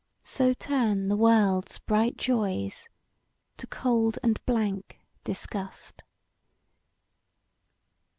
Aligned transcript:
So 0.23 0.55
turn 0.55 1.09
the 1.09 1.15
world's 1.15 1.77
bright 1.77 2.17
joys 2.17 2.89
to 3.57 3.67
cold 3.67 4.17
and 4.23 4.43
blank 4.47 4.97
disgust. 5.23 6.01